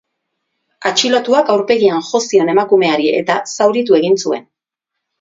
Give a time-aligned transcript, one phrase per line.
[0.89, 4.53] Atxilotuak aurpegian jo zion emakumeari eta zauritu egin zuen.